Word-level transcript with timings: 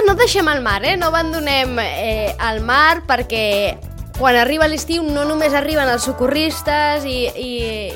Dotze 0.00 0.06
no 0.06 0.14
deixem 0.14 0.48
el 0.48 0.62
mar, 0.62 0.84
eh? 0.84 0.96
No 0.96 1.06
abandonem 1.06 1.78
eh, 1.78 2.34
el 2.50 2.60
mar 2.62 3.02
perquè 3.06 3.76
quan 4.18 4.36
arriba 4.36 4.68
l'estiu 4.68 5.02
no 5.02 5.24
només 5.24 5.54
arriben 5.54 5.88
els 5.88 6.04
socorristes 6.04 7.04
i, 7.08 7.28
i, 7.36 7.50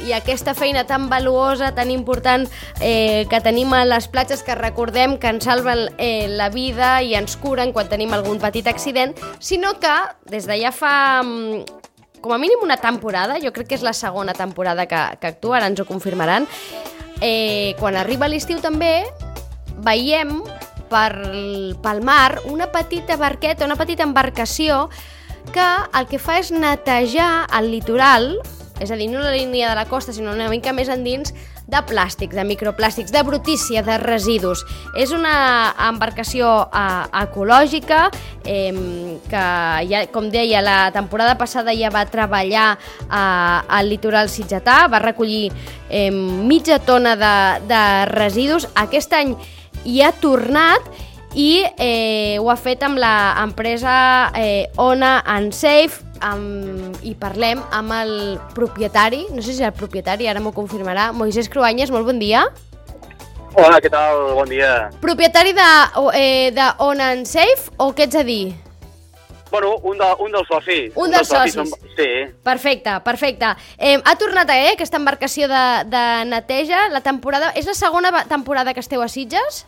i 0.08 0.12
aquesta 0.12 0.54
feina 0.54 0.84
tan 0.84 1.08
valuosa, 1.08 1.74
tan 1.74 1.90
important 1.90 2.46
eh, 2.80 3.26
que 3.28 3.40
tenim 3.40 3.72
a 3.72 3.84
les 3.84 4.08
platges 4.08 4.42
que 4.42 4.54
recordem 4.54 5.18
que 5.18 5.28
ens 5.28 5.44
salven 5.44 5.88
eh, 5.98 6.28
la 6.28 6.48
vida 6.48 7.02
i 7.02 7.14
ens 7.14 7.36
curen 7.36 7.72
quan 7.72 7.88
tenim 7.88 8.12
algun 8.12 8.40
petit 8.40 8.66
accident, 8.66 9.14
sinó 9.38 9.78
que 9.80 9.94
des 10.30 10.48
de 10.48 10.58
ja 10.60 10.72
fa 10.72 11.22
mm, 11.22 11.64
com 12.20 12.32
a 12.32 12.40
mínim 12.40 12.64
una 12.64 12.78
temporada, 12.80 13.36
jo 13.40 13.52
crec 13.52 13.68
que 13.68 13.78
és 13.78 13.84
la 13.84 13.92
segona 13.92 14.32
temporada 14.32 14.86
que, 14.88 15.04
que 15.20 15.28
actua, 15.28 15.58
ara 15.58 15.68
ens 15.68 15.80
ho 15.80 15.88
confirmaran, 15.88 16.48
eh, 17.20 17.76
quan 17.80 17.96
arriba 18.00 18.28
l'estiu 18.28 18.60
també 18.64 19.04
veiem 19.84 20.40
per, 20.90 21.12
pel 21.82 22.02
mar 22.04 22.40
una 22.50 22.70
petita 22.72 23.16
barqueta, 23.20 23.66
una 23.66 23.76
petita 23.76 24.04
embarcació 24.06 24.88
que 25.52 25.64
el 25.98 26.06
que 26.08 26.20
fa 26.20 26.38
és 26.40 26.52
netejar 26.54 27.46
el 27.58 27.70
litoral, 27.72 28.38
és 28.80 28.90
a 28.90 28.96
dir, 28.98 29.10
no 29.12 29.20
la 29.22 29.34
línia 29.34 29.70
de 29.70 29.76
la 29.78 29.88
costa, 29.90 30.12
sinó 30.12 30.32
una 30.32 30.48
mica 30.50 30.72
més 30.72 30.88
endins, 30.90 31.34
de 31.66 31.80
plàstics, 31.88 32.36
de 32.36 32.44
microplàstics, 32.44 33.12
de 33.12 33.22
brutícia, 33.24 33.82
de 33.82 33.96
residus. 33.98 34.64
És 35.00 35.14
una 35.16 35.72
embarcació 35.88 36.50
eh, 36.68 37.22
ecològica 37.22 38.10
eh, 38.44 39.16
que, 39.30 39.44
ja, 39.88 40.04
com 40.12 40.28
deia, 40.32 40.60
la 40.64 40.78
temporada 40.92 41.38
passada 41.40 41.74
ja 41.76 41.92
va 41.94 42.04
treballar 42.10 42.74
eh, 42.76 43.16
al 43.16 43.88
litoral 43.88 44.28
sitgetà, 44.28 44.84
va 44.92 45.00
recollir 45.02 45.48
eh, 45.88 46.10
mitja 46.12 46.78
tona 46.84 47.16
de, 47.16 47.34
de 47.70 47.82
residus. 48.12 48.68
Aquest 48.84 49.16
any 49.16 49.36
hi 49.84 50.00
ha 50.02 50.12
tornat 50.20 50.84
i 51.34 51.64
eh, 51.78 52.38
ho 52.38 52.48
ha 52.50 52.56
fet 52.56 52.82
amb 52.86 52.98
l'empresa 53.00 53.94
eh, 54.38 54.70
Ona 54.78 55.18
and 55.26 55.54
Safe 55.54 56.04
amb, 56.22 56.98
i 57.02 57.14
parlem 57.18 57.62
amb 57.74 57.94
el 57.96 58.14
propietari, 58.54 59.24
no 59.34 59.42
sé 59.42 59.50
si 59.50 59.58
és 59.58 59.66
el 59.66 59.74
propietari, 59.76 60.28
ara 60.30 60.42
m'ho 60.42 60.54
confirmarà, 60.54 61.10
Moisés 61.12 61.50
Cruanyes, 61.50 61.90
molt 61.90 62.06
bon 62.06 62.22
dia. 62.22 62.46
Hola, 63.54 63.78
què 63.78 63.90
tal? 63.90 64.34
Bon 64.34 64.50
dia. 64.50 64.90
Propietari 65.02 65.52
de, 65.54 65.70
eh, 66.18 66.50
de 66.54 66.70
Ona 66.82 67.12
and 67.14 67.26
Safe 67.30 67.74
o 67.78 67.92
què 67.94 68.08
ets 68.08 68.18
a 68.18 68.24
dir? 68.26 68.54
Bueno, 69.50 69.76
un, 69.86 69.98
de, 69.98 70.06
un 70.18 70.32
dels 70.34 70.48
socis. 70.50 70.88
Un 70.98 71.12
dels 71.14 71.28
socis. 71.30 71.54
Som, 71.54 71.68
sí. 71.94 72.08
Perfecte, 72.42 72.96
perfecte. 73.04 73.52
Eh, 73.78 74.00
ha 74.02 74.16
tornat 74.18 74.50
eh, 74.50 74.72
aquesta 74.72 74.98
embarcació 74.98 75.46
de, 75.46 75.66
de 75.90 76.02
neteja, 76.26 76.88
la 76.90 77.04
temporada... 77.06 77.52
És 77.54 77.68
la 77.70 77.76
segona 77.78 78.24
temporada 78.26 78.74
que 78.74 78.82
esteu 78.82 79.04
a 79.04 79.06
Sitges? 79.06 79.62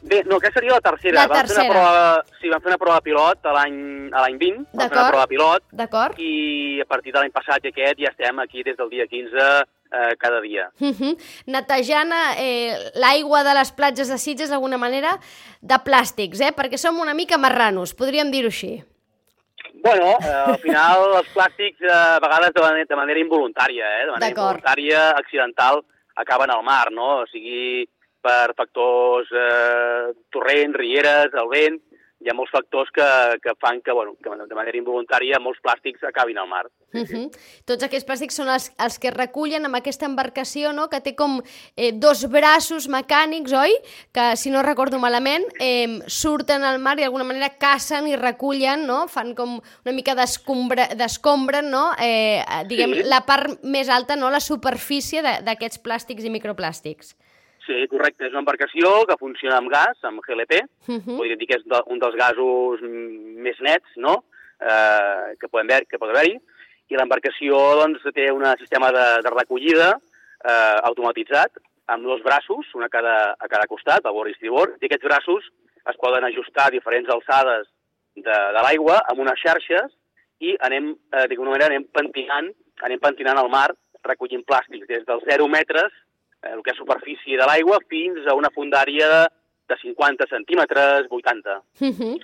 Bé, 0.00 0.22
no, 0.24 0.36
aquesta 0.36 0.60
seria 0.60 0.76
la 0.76 0.80
tercera. 0.84 1.16
La 1.22 1.26
Vam 1.26 1.40
fer 1.40 1.46
tercera. 1.46 1.64
una 1.64 1.72
prova, 1.74 2.38
sí, 2.40 2.50
vam 2.52 2.60
fer 2.62 2.70
una 2.70 2.78
prova 2.78 3.00
pilot 3.02 3.48
a 3.48 3.54
l'any 3.56 3.78
a 4.12 4.22
l'any 4.22 4.36
20. 4.38 4.68
Vam 4.72 4.88
fer 4.92 4.98
una 4.98 5.08
prova 5.10 5.26
pilot 5.26 5.64
D'acord? 5.80 6.20
i 6.22 6.80
a 6.80 6.86
partir 6.86 7.12
de 7.12 7.18
l'any 7.18 7.34
passat 7.34 7.64
i 7.64 7.72
aquest 7.72 7.98
ja 7.98 8.12
estem 8.12 8.38
aquí 8.38 8.62
des 8.62 8.76
del 8.78 8.90
dia 8.92 9.06
15 9.10 9.48
eh, 9.90 10.14
cada 10.18 10.40
dia. 10.40 10.70
Uh 10.80 10.92
-huh. 10.92 11.16
Netejant 11.46 12.12
eh, 12.38 12.76
l'aigua 12.94 13.42
de 13.42 13.54
les 13.54 13.72
platges 13.72 14.08
de 14.08 14.18
Sitges 14.18 14.50
d'alguna 14.50 14.78
manera 14.78 15.18
de 15.60 15.74
plàstics, 15.74 16.40
eh? 16.40 16.52
perquè 16.54 16.76
som 16.76 16.98
una 16.98 17.14
mica 17.14 17.36
marranos, 17.36 17.94
podríem 17.94 18.30
dir-ho 18.30 18.48
així. 18.48 18.84
Bueno, 19.82 20.16
eh, 20.20 20.42
al 20.46 20.58
final 20.58 20.98
els 21.18 21.28
plàstics 21.34 21.80
eh, 21.80 21.90
a 21.90 22.20
vegades 22.20 22.52
de 22.54 22.60
manera, 22.60 22.84
de 22.88 22.96
manera 22.96 23.20
involuntària, 23.20 23.84
eh? 24.00 24.04
de 24.06 24.12
manera 24.12 24.30
involuntària, 24.30 25.10
accidental, 25.10 25.84
acaben 26.14 26.50
al 26.50 26.62
mar, 26.62 26.90
no? 26.90 27.22
O 27.22 27.26
sigui, 27.26 27.88
per 28.20 28.54
factors 28.56 29.28
eh, 29.32 30.14
torrents, 30.30 30.76
rieres, 30.76 31.34
el 31.34 31.48
vent, 31.52 31.78
hi 32.18 32.26
ha 32.26 32.34
molts 32.34 32.50
factors 32.50 32.88
que, 32.90 33.04
que 33.38 33.52
fan 33.62 33.78
que, 33.80 33.92
bueno, 33.94 34.16
que 34.18 34.28
de 34.28 34.56
manera 34.58 34.74
involuntària 34.76 35.38
molts 35.38 35.60
plàstics 35.62 36.02
acabin 36.02 36.38
al 36.42 36.48
mar. 36.50 36.64
Uh 36.92 37.04
-huh. 37.06 37.28
Tots 37.64 37.84
aquests 37.84 38.04
plàstics 38.08 38.34
són 38.34 38.48
els, 38.48 38.72
els 38.76 38.98
que 38.98 39.12
recullen 39.12 39.64
amb 39.64 39.76
aquesta 39.76 40.04
embarcació, 40.06 40.72
no?, 40.72 40.88
que 40.88 41.00
té 41.00 41.14
com 41.14 41.40
eh, 41.76 41.92
dos 41.92 42.26
braços 42.28 42.88
mecànics, 42.88 43.52
oi?, 43.52 43.70
que, 44.12 44.36
si 44.36 44.50
no 44.50 44.64
recordo 44.64 44.98
malament, 44.98 45.44
eh, 45.60 46.00
surten 46.08 46.64
al 46.64 46.80
mar 46.80 46.98
i 46.98 47.02
d'alguna 47.02 47.22
manera 47.24 47.50
cacen 47.56 48.08
i 48.08 48.16
recullen, 48.16 48.84
no?, 48.84 49.06
fan 49.06 49.36
com 49.36 49.60
una 49.84 49.94
mica 49.94 50.16
d'escombra- 50.16 50.96
d'escombren, 50.96 51.70
no?, 51.70 51.92
eh, 52.00 52.42
diguem, 52.66 52.94
Sí. 52.94 53.02
la 53.04 53.20
part 53.20 53.62
més 53.62 53.88
alta, 53.88 54.16
no?, 54.16 54.28
la 54.28 54.40
superfície 54.40 55.22
d'aquests 55.22 55.78
plàstics 55.78 56.24
i 56.24 56.30
microplàstics. 56.30 57.14
Sí, 57.68 57.84
correcte. 57.92 58.24
És 58.24 58.32
una 58.32 58.40
embarcació 58.40 58.90
que 59.08 59.18
funciona 59.20 59.58
amb 59.60 59.68
gas, 59.68 59.98
amb 60.08 60.24
GLP. 60.24 60.62
Uh 60.88 60.96
-huh. 60.96 61.16
Podríem 61.18 61.38
dir 61.38 61.48
que 61.48 61.58
és 61.58 61.64
un 61.86 61.98
dels 61.98 62.16
gasos 62.16 62.80
més 62.82 63.58
nets, 63.60 63.90
no?, 63.96 64.24
eh, 64.60 65.36
que, 65.38 65.48
podem 65.48 65.66
veure, 65.66 65.84
que 65.84 65.98
pot 65.98 66.08
haver-hi. 66.08 66.38
I 66.88 66.96
l'embarcació, 66.96 67.54
doncs, 67.82 68.02
té 68.14 68.32
un 68.32 68.44
sistema 68.58 68.90
de, 68.90 69.06
de 69.22 69.30
recollida 69.30 70.00
eh, 70.44 70.78
automatitzat, 70.82 71.52
amb 71.88 72.04
dos 72.04 72.22
braços, 72.22 72.66
un 72.74 72.84
a 72.84 72.88
cada, 72.88 73.36
a 73.38 73.48
cada 73.48 73.66
costat, 73.66 74.04
a 74.04 74.12
bord 74.12 74.28
i 74.28 74.32
estribord, 74.32 74.76
i 74.80 74.86
aquests 74.86 75.04
braços 75.04 75.44
es 75.88 75.96
poden 75.96 76.24
ajustar 76.24 76.66
a 76.68 76.70
diferents 76.70 77.08
alçades 77.08 77.68
de, 78.14 78.36
de 78.54 78.62
l'aigua 78.64 79.00
amb 79.08 79.20
unes 79.20 79.40
xarxes 79.40 79.92
i 80.40 80.56
anem, 80.60 80.92
eh, 81.12 81.26
d'alguna 81.26 81.50
manera, 81.50 81.70
anem 81.72 81.88
pentinant, 81.92 82.50
anem 82.82 83.00
pentinant 83.00 83.38
el 83.38 83.48
mar 83.48 83.68
recollint 84.04 84.44
plàstics 84.46 84.86
des 84.86 85.04
dels 85.08 85.24
0 85.26 85.48
metres, 85.48 85.92
eh, 85.92 86.07
el 86.42 86.62
que 86.62 86.70
és 86.70 86.78
superfície 86.78 87.38
de 87.38 87.46
l'aigua, 87.46 87.80
fins 87.88 88.26
a 88.26 88.34
una 88.38 88.50
fundària 88.54 89.26
de 89.68 89.76
50 89.82 90.26
centímetres, 90.30 91.06
80. 91.10 91.62
Uh 91.80 91.88
-huh. 91.88 92.18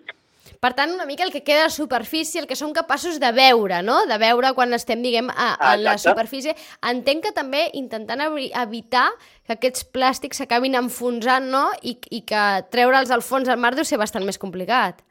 Per 0.61 0.73
tant, 0.77 0.93
una 0.93 1.07
mica 1.07 1.25
el 1.25 1.33
que 1.33 1.43
queda 1.43 1.67
a 1.67 1.71
superfície, 1.71 2.41
el 2.41 2.47
que 2.47 2.57
som 2.57 2.73
capaços 2.73 3.19
de 3.19 3.33
veure, 3.33 3.83
no? 3.83 4.07
De 4.07 4.19
veure 4.19 4.53
quan 4.55 4.73
estem, 4.73 5.03
diguem, 5.03 5.31
a, 5.31 5.55
a 5.55 5.77
la 5.77 5.97
superfície. 5.99 6.55
Entenc 6.83 7.25
que 7.25 7.33
també 7.33 7.71
intentant 7.73 8.21
evi- 8.21 8.51
evitar 8.63 9.09
que 9.47 9.55
aquests 9.55 9.85
plàstics 9.93 10.37
s'acabin 10.37 10.75
enfonsant, 10.75 11.51
no? 11.51 11.71
I, 11.83 11.99
I 12.11 12.21
que 12.23 12.43
treure'ls 12.71 13.11
al 13.11 13.23
fons 13.23 13.49
del 13.49 13.59
mar 13.59 13.75
deu 13.75 13.85
ser 13.85 13.99
bastant 13.99 14.25
més 14.25 14.39
complicat. 14.39 15.03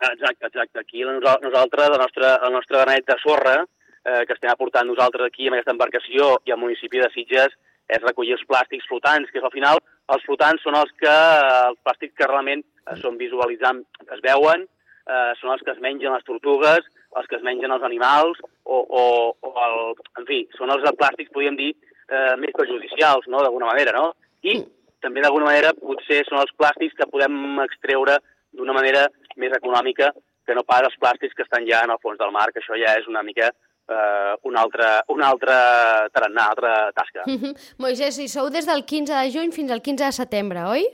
Exacte, 0.00 0.46
exacte. 0.46 0.80
Aquí 0.80 1.04
nosaltres, 1.04 1.88
el 1.88 1.98
nostre, 1.98 2.26
el 2.46 2.52
nostre 2.52 2.78
granet 2.78 3.06
de 3.06 3.16
sorra, 3.22 3.64
eh, 4.04 4.24
que 4.26 4.32
estem 4.32 4.50
aportant 4.50 4.86
nosaltres 4.88 5.26
aquí 5.26 5.46
amb 5.46 5.54
aquesta 5.54 5.70
embarcació 5.72 6.40
i 6.44 6.50
al 6.50 6.58
municipi 6.58 6.98
de 6.98 7.10
Sitges, 7.14 7.52
és 7.88 8.02
recollir 8.04 8.36
els 8.36 8.44
plàstics 8.48 8.86
flotants, 8.90 9.30
que 9.30 9.40
és 9.40 9.46
al 9.46 9.54
final, 9.54 9.80
els 10.14 10.24
flotants 10.26 10.62
són 10.62 10.76
els 10.78 10.92
que, 11.00 11.12
eh, 11.12 11.62
els 11.70 11.80
plàstics 11.86 12.14
que 12.18 12.28
realment 12.28 12.62
eh, 12.62 12.96
són 13.02 13.18
visualitzant, 13.20 13.82
es 14.08 14.22
veuen, 14.24 14.66
eh, 15.06 15.32
són 15.40 15.54
els 15.54 15.62
que 15.62 15.72
es 15.74 15.80
mengen 15.84 16.14
les 16.14 16.26
tortugues, 16.28 16.86
els 17.16 17.28
que 17.28 17.36
es 17.36 17.46
mengen 17.46 17.72
els 17.74 17.84
animals, 17.86 18.40
o, 18.64 18.78
o, 18.82 19.04
o 19.40 19.54
el, 19.66 19.80
en 20.20 20.28
fi, 20.28 20.42
són 20.58 20.72
els 20.74 20.84
plàstics, 20.98 21.32
podríem 21.34 21.58
dir, 21.58 21.72
eh, 22.08 22.34
més 22.40 22.54
perjudicials, 22.56 23.28
no?, 23.28 23.42
d'alguna 23.42 23.72
manera, 23.72 23.94
no? 23.98 24.12
I 24.42 24.60
també 25.02 25.22
d'alguna 25.22 25.50
manera 25.50 25.72
potser 25.78 26.22
són 26.28 26.40
els 26.42 26.52
plàstics 26.58 26.96
que 26.98 27.08
podem 27.10 27.60
extreure 27.64 28.18
d'una 28.52 28.74
manera 28.76 29.08
més 29.40 29.54
econòmica 29.56 30.12
que 30.46 30.54
no 30.54 30.64
pas 30.66 30.84
els 30.86 30.98
plàstics 31.02 31.34
que 31.36 31.44
estan 31.46 31.66
ja 31.68 31.82
en 31.84 31.92
el 31.94 32.00
fons 32.02 32.18
del 32.18 32.32
mar, 32.34 32.48
que 32.52 32.60
això 32.62 32.78
ja 32.78 32.96
és 32.98 33.06
una 33.10 33.22
mica 33.26 33.50
eh, 33.88 34.34
una 34.42 34.60
altra, 34.60 35.04
una 35.08 35.28
altra 35.28 36.08
tarannà, 36.12 36.48
altra 36.50 36.90
tasca. 36.94 37.22
Uh 37.26 37.30
-huh. 37.42 37.54
Moisès, 37.78 38.18
i 38.18 38.28
sou 38.28 38.48
des 38.50 38.66
del 38.66 38.84
15 38.84 39.12
de 39.12 39.30
juny 39.30 39.52
fins 39.52 39.70
al 39.70 39.80
15 39.82 40.04
de 40.04 40.12
setembre, 40.12 40.62
oi? 40.64 40.86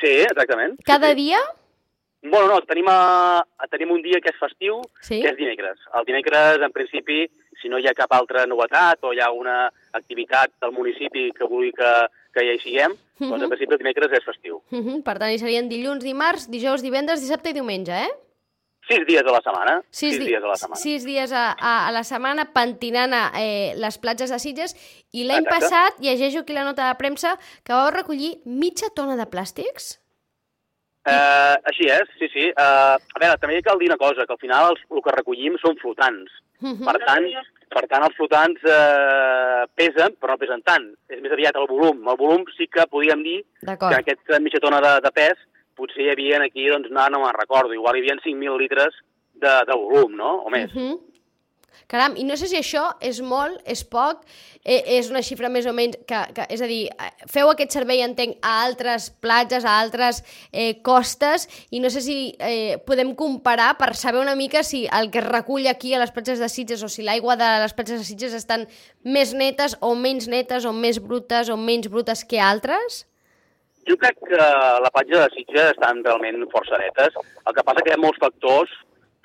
Sí, 0.00 0.08
exactament. 0.22 0.78
Cada 0.84 1.08
sí, 1.08 1.12
sí. 1.12 1.22
dia? 1.24 1.38
Bueno, 2.24 2.46
no, 2.46 2.60
tenim, 2.62 2.86
a, 2.88 3.44
tenim 3.68 3.90
un 3.90 4.00
dia 4.02 4.20
que 4.20 4.30
és 4.30 4.36
festiu, 4.38 4.80
Sí? 5.00 5.20
que 5.20 5.28
és 5.30 5.36
dimecres. 5.36 5.78
El 5.98 6.04
dimecres, 6.04 6.60
en 6.62 6.70
principi, 6.70 7.28
si 7.60 7.68
no 7.68 7.78
hi 7.78 7.86
ha 7.88 7.94
cap 7.94 8.12
altra 8.12 8.46
novetat 8.46 8.98
o 9.02 9.12
hi 9.12 9.18
ha 9.20 9.30
una 9.32 9.72
activitat 9.92 10.50
del 10.60 10.70
municipi 10.72 11.32
que 11.32 11.44
vulgui 11.44 11.72
que, 11.72 11.92
que 12.32 12.40
ja 12.46 12.52
hi 12.52 12.60
siguem, 12.60 12.92
doncs 13.18 13.32
Mhm. 13.38 13.42
en 13.42 13.48
principi 13.48 13.72
el 13.72 13.78
dimecres 13.78 14.12
és 14.12 14.24
festiu. 14.24 14.62
Uh 14.70 14.78
-huh. 14.78 15.02
Per 15.02 15.18
tant, 15.18 15.30
hi 15.32 15.38
serien 15.38 15.68
dilluns, 15.68 16.04
dimarts, 16.04 16.48
dijous, 16.48 16.80
divendres, 16.82 17.20
dissabte 17.20 17.50
i 17.50 17.52
diumenge, 17.54 17.92
eh? 17.92 18.10
Sis 18.88 19.04
dies 19.06 19.22
a 19.22 19.30
la 19.30 19.40
setmana. 19.44 19.76
Sis, 19.94 20.18
di- 20.18 20.26
dies 20.26 20.42
a 20.42 20.48
la 20.50 20.56
setmana. 20.58 20.80
Sis 20.80 21.04
dies 21.06 21.32
a, 21.32 21.44
a, 21.54 21.72
a 21.86 21.92
la 21.94 22.02
setmana 22.02 22.48
pentinant 22.52 23.14
a, 23.14 23.22
eh, 23.38 23.72
les 23.78 23.98
platges 24.02 24.32
de 24.34 24.38
Sitges 24.42 24.74
i 25.14 25.24
l'any 25.28 25.46
passat, 25.46 26.00
llegeixo 26.02 26.42
aquí 26.42 26.56
la 26.56 26.66
nota 26.66 26.88
de 26.88 26.98
premsa, 26.98 27.36
que 27.62 27.76
vau 27.76 27.90
recollir 27.94 28.34
mitja 28.44 28.90
tona 28.96 29.14
de 29.16 29.28
plàstics? 29.30 29.98
Uh, 31.02 31.58
així 31.66 31.88
és, 31.90 32.10
sí, 32.18 32.28
sí. 32.30 32.44
Uh, 32.54 32.94
a 32.94 33.18
veure, 33.18 33.38
també 33.42 33.58
cal 33.66 33.80
dir 33.80 33.88
una 33.90 33.98
cosa, 33.98 34.26
que 34.26 34.34
al 34.36 34.42
final 34.42 34.70
els, 34.70 34.82
el 34.90 35.02
que 35.02 35.14
recollim 35.16 35.56
són 35.62 35.78
flotants. 35.80 36.30
Mhm. 36.62 36.84
Per 36.86 36.94
tant, 37.02 37.26
per 37.74 37.82
tant 37.90 38.04
els 38.06 38.14
flotants 38.18 38.66
uh, 38.70 39.64
pesen, 39.74 40.14
però 40.22 40.36
no 40.36 40.42
pesen 40.42 40.62
tant. 40.62 40.92
És 41.10 41.22
més 41.22 41.34
aviat 41.34 41.58
el 41.58 41.66
volum. 41.70 42.04
El 42.06 42.18
volum 42.20 42.44
sí 42.54 42.68
que 42.70 42.86
podríem 42.90 43.24
dir 43.26 43.40
que 43.66 43.96
aquesta 43.98 44.38
mitja 44.42 44.62
tona 44.62 44.78
de, 44.84 44.92
de 45.02 45.10
pes 45.16 45.42
potser 45.78 46.06
hi 46.06 46.10
havia 46.12 46.42
aquí, 46.44 46.68
doncs 46.70 46.90
no, 46.90 47.06
no 47.12 47.22
me'n 47.24 47.38
recordo, 47.38 47.72
igual 47.76 47.96
hi 47.96 48.04
havia 48.04 48.18
5.000 48.20 48.60
litres 48.60 49.00
de, 49.34 49.54
de 49.68 49.78
volum, 49.78 50.14
no? 50.16 50.36
O 50.46 50.52
més. 50.52 50.74
Mhm. 50.74 51.00
Caram, 51.92 52.14
i 52.16 52.24
no 52.24 52.38
sé 52.40 52.48
si 52.48 52.56
això 52.56 52.84
és 53.04 53.18
molt, 53.20 53.58
és 53.68 53.82
poc, 53.84 54.22
eh, 54.64 54.80
és 54.96 55.10
una 55.12 55.20
xifra 55.24 55.50
més 55.52 55.66
o 55.68 55.74
menys... 55.76 55.98
Que, 56.08 56.20
que, 56.32 56.46
és 56.54 56.62
a 56.64 56.68
dir, 56.70 56.86
eh, 56.88 57.10
feu 57.28 57.50
aquest 57.52 57.74
servei, 57.76 58.00
entenc, 58.04 58.38
a 58.40 58.54
altres 58.64 59.10
platges, 59.24 59.66
a 59.68 59.74
altres 59.80 60.22
eh, 60.52 60.80
costes, 60.84 61.44
i 61.70 61.82
no 61.84 61.90
sé 61.92 62.00
si 62.04 62.16
eh, 62.38 62.78
podem 62.86 63.12
comparar 63.18 63.74
per 63.80 63.92
saber 63.98 64.22
una 64.22 64.36
mica 64.38 64.62
si 64.64 64.86
el 64.88 65.10
que 65.12 65.20
es 65.20 65.28
recull 65.28 65.68
aquí 65.68 65.92
a 65.92 66.00
les 66.00 66.14
platges 66.16 66.40
de 66.40 66.48
Sitges 66.48 66.82
o 66.82 66.88
si 66.92 67.04
l'aigua 67.04 67.36
de 67.36 67.50
les 67.64 67.76
platges 67.76 68.00
de 68.00 68.08
Sitges 68.08 68.40
estan 68.40 68.64
més 69.04 69.36
netes 69.36 69.76
o 69.80 69.92
menys 69.92 70.28
netes 70.32 70.64
o 70.64 70.72
més 70.72 71.02
brutes 71.02 71.52
o 71.52 71.60
menys 71.60 71.92
brutes 71.92 72.24
que 72.24 72.40
altres? 72.40 73.04
Jo 73.88 73.96
crec 73.98 74.18
que 74.28 74.38
la 74.38 74.90
platja 74.94 75.24
de 75.24 75.34
Sitges 75.34 75.72
estan 75.74 76.04
realment 76.04 76.44
força 76.52 76.78
netes. 76.78 77.16
El 77.46 77.54
que 77.56 77.64
passa 77.66 77.82
que 77.82 77.90
hi 77.90 77.96
ha 77.96 78.00
molts 78.02 78.20
factors 78.22 78.70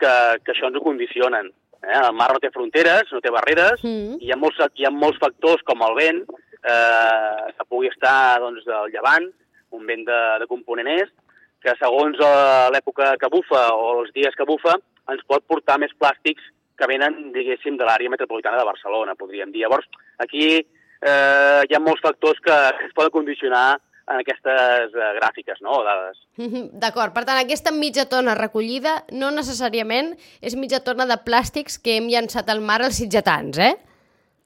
que, 0.02 0.14
que 0.44 0.54
això 0.54 0.70
ens 0.70 0.78
ho 0.80 0.84
condicionen. 0.86 1.52
Eh? 1.84 2.00
El 2.00 2.16
mar 2.18 2.32
no 2.34 2.42
té 2.42 2.50
fronteres, 2.54 3.12
no 3.14 3.22
té 3.22 3.30
barreres, 3.34 3.84
Mm. 3.84 4.18
i 4.22 4.28
hi 4.28 4.34
ha 4.34 4.40
molts, 4.42 4.58
hi 4.76 4.86
ha 4.86 4.92
molts 4.94 5.20
factors 5.22 5.62
com 5.64 5.82
el 5.86 5.96
vent, 5.98 6.24
eh, 6.64 7.54
que 7.58 7.66
pugui 7.70 7.88
estar 7.92 8.40
doncs, 8.42 8.66
del 8.66 8.92
llevant, 8.94 9.30
un 9.78 9.86
vent 9.86 10.06
de, 10.08 10.20
de 10.42 10.48
component 10.50 10.88
est, 10.98 11.14
que 11.62 11.74
segons 11.80 12.18
eh, 12.18 12.68
l'època 12.74 13.16
que 13.22 13.30
bufa 13.30 13.68
o 13.76 14.02
els 14.02 14.14
dies 14.16 14.36
que 14.38 14.46
bufa, 14.46 14.78
ens 15.14 15.24
pot 15.28 15.46
portar 15.48 15.78
més 15.80 15.94
plàstics 16.02 16.44
que 16.78 16.88
venen, 16.90 17.32
diguéssim, 17.34 17.78
de 17.78 17.86
l'àrea 17.86 18.10
metropolitana 18.10 18.58
de 18.60 18.66
Barcelona, 18.68 19.16
podríem 19.18 19.52
dir. 19.52 19.64
Llavors, 19.66 19.88
aquí 20.22 20.48
eh, 20.58 21.62
hi 21.66 21.74
ha 21.74 21.80
molts 21.82 22.02
factors 22.02 22.40
que, 22.44 22.58
que 22.78 22.86
es 22.90 22.94
poden 22.98 23.14
condicionar 23.14 23.80
en 24.08 24.22
aquestes 24.22 24.94
eh, 24.96 25.08
gràfiques, 25.20 25.60
no?, 25.62 25.80
o 25.82 25.84
dades. 25.84 26.18
Mhm, 26.40 26.70
D'acord, 26.80 27.14
per 27.14 27.26
tant, 27.28 27.40
aquesta 27.42 27.72
mitja 27.76 28.06
tona 28.08 28.36
recollida 28.40 29.02
no 29.12 29.32
necessàriament 29.36 30.14
és 30.42 30.56
mitja 30.56 30.80
tona 30.86 31.06
de 31.10 31.18
plàstics 31.26 31.76
que 31.84 31.98
hem 31.98 32.08
llançat 32.12 32.50
al 32.50 32.62
mar 32.64 32.82
als 32.82 33.02
sitgetans, 33.02 33.60
eh? 33.60 33.74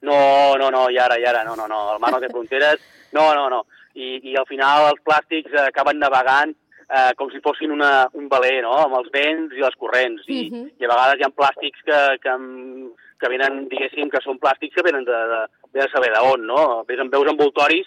No, 0.02 0.56
no, 0.58 0.72
no, 0.74 0.88
i 0.90 0.98
ara, 0.98 1.20
i 1.22 1.26
ara, 1.30 1.44
no, 1.46 1.54
no, 1.56 1.68
no, 1.70 1.82
el 1.94 2.00
mar 2.02 2.10
no 2.16 2.20
té 2.24 2.30
fronteres, 2.34 2.82
no, 3.14 3.28
no, 3.38 3.50
no. 3.54 3.62
I, 3.94 4.18
i 4.32 4.36
al 4.40 4.48
final 4.50 4.88
els 4.90 5.02
plàstics 5.06 5.54
eh, 5.54 5.68
acaben 5.68 6.00
navegant 6.02 6.56
eh, 6.90 7.12
com 7.20 7.30
si 7.30 7.42
fossin 7.46 7.72
una, 7.76 8.08
un 8.18 8.28
veler, 8.32 8.62
no?, 8.66 8.74
amb 8.88 8.98
els 8.98 9.12
vents 9.14 9.54
i 9.54 9.62
les 9.62 9.78
corrents. 9.78 10.26
I, 10.28 10.48
Mhm. 10.50 10.68
i 10.80 10.86
a 10.86 10.92
vegades 10.96 11.20
hi 11.22 11.28
ha 11.28 11.34
plàstics 11.38 11.86
que, 11.86 12.02
que, 12.26 12.36
que 13.22 13.30
venen, 13.30 13.68
diguéssim, 13.70 14.10
que 14.10 14.24
són 14.26 14.40
plàstics 14.42 14.74
que 14.74 14.84
venen 14.90 15.06
de, 15.06 15.20
de, 15.36 15.42
de 15.78 15.90
saber 15.94 16.10
d'on, 16.18 16.48
no? 16.50 16.84
Ves, 16.90 17.04
veus 17.14 17.30
envoltoris 17.30 17.86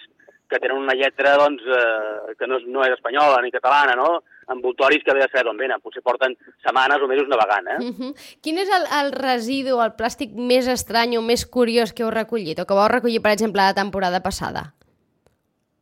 que 0.49 0.59
tenen 0.59 0.77
una 0.77 0.93
lletra, 0.93 1.35
doncs, 1.41 1.63
eh, 1.65 2.35
que 2.39 2.47
no 2.47 2.59
és, 2.59 2.65
no 2.69 2.83
és 2.85 2.95
espanyola 2.95 3.41
ni 3.43 3.51
catalana, 3.53 3.95
no?, 3.97 4.23
envoltoris 4.47 5.03
que 5.03 5.13
ve 5.13 5.23
de 5.23 5.27
saber 5.31 5.45
d'on 5.47 5.57
venen. 5.57 5.81
Potser 5.81 6.03
porten 6.05 6.35
setmanes 6.61 7.01
o 7.01 7.07
mesos 7.09 7.27
navegant, 7.27 7.67
eh? 7.73 7.77
Mhm. 7.81 8.11
Quin 8.45 8.59
és 8.61 8.69
el, 8.69 8.85
el 8.99 9.11
residu, 9.15 9.79
el 9.81 9.95
plàstic 9.97 10.35
més 10.37 10.67
estrany 10.69 11.17
o 11.17 11.23
més 11.25 11.47
curiós 11.49 11.93
que 11.93 12.05
heu 12.05 12.11
recollit 12.13 12.61
o 12.61 12.67
que 12.69 12.77
vau 12.77 12.87
recollir, 12.91 13.23
per 13.25 13.33
exemple, 13.33 13.63
la 13.63 13.73
temporada 13.73 14.21
passada? 14.21 14.73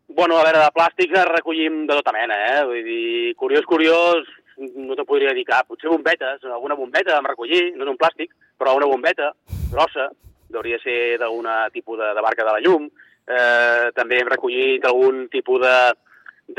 Bueno, 0.08 0.38
a 0.38 0.46
veure, 0.46 0.62
de 0.62 0.72
plàstics 0.76 1.28
recollim 1.32 1.86
de 1.90 2.00
tota 2.00 2.14
mena, 2.14 2.38
eh? 2.54 2.64
Vull 2.70 2.84
dir, 2.86 3.36
curiós, 3.36 3.66
curiós, 3.66 4.28
no 4.58 4.96
te 4.96 5.06
podria 5.06 5.34
dir 5.34 5.46
cap. 5.46 5.68
Potser 5.68 5.90
bombetes, 5.90 6.44
alguna 6.46 6.78
bombeta 6.78 7.16
vam 7.18 7.32
recollir, 7.32 7.72
no 7.76 7.88
és 7.88 7.90
un 7.90 7.98
plàstic, 7.98 8.36
però 8.60 8.76
una 8.78 8.90
bombeta 8.90 9.34
grossa, 9.72 10.12
hauria 10.54 10.78
de 10.78 10.84
ser 10.84 11.18
d'algun 11.18 11.50
tipus 11.74 11.98
de, 11.98 12.12
de 12.14 12.22
barca 12.22 12.46
de 12.46 12.52
la 12.52 12.62
llum. 12.62 12.90
Eh, 13.28 13.92
també 13.96 14.20
hem 14.20 14.28
recollit 14.32 14.84
algun 14.86 15.28
tipus 15.32 15.62
de, 15.64 15.76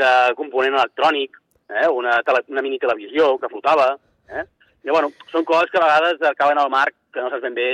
de 0.01 0.11
component 0.37 0.73
electrònic, 0.79 1.37
eh? 1.69 1.87
una, 1.93 2.19
tele, 2.25 2.41
una 2.49 2.63
mini 2.65 2.79
televisió 2.81 3.35
que 3.37 3.49
flotava. 3.51 3.91
Eh? 4.33 4.43
I, 4.85 4.89
bueno, 4.93 5.11
són 5.31 5.45
coses 5.45 5.69
que 5.73 5.77
a 5.81 5.85
vegades 5.85 6.21
acaben 6.29 6.57
al 6.61 6.69
mar 6.69 6.87
que 7.15 7.21
no 7.23 7.29
saps 7.31 7.41
ben 7.45 7.53
bé 7.55 7.67